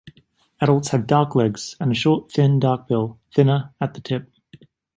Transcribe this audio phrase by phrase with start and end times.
[0.59, 4.33] Adults have dark legs and a short, thin, dark bill, thinner at the tip.